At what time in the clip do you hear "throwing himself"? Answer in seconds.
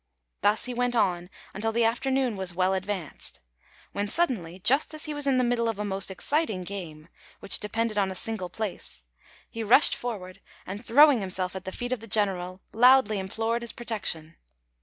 10.83-11.55